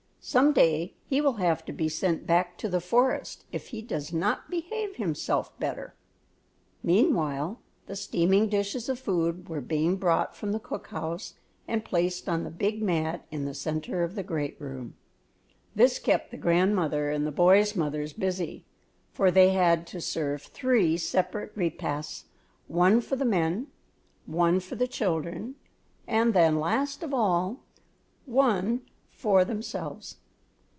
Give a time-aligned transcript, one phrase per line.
[0.23, 4.13] "Some day he will have to be sent back to the forest if he does
[4.13, 5.95] not behave himself better."
[6.83, 11.33] Meanwhile the steaming dishes of food were being brought from the cook house
[11.67, 14.93] and placed on the big mat in the centre of the great room;
[15.73, 18.63] this kept the grandmother and the boys' mothers busy,
[19.11, 22.25] for they had to serve three separate repasts,
[22.67, 23.65] one for the men,
[24.27, 25.55] one for the children,
[26.05, 27.61] and then, last of all,
[28.27, 28.81] one
[29.11, 30.15] for themselves.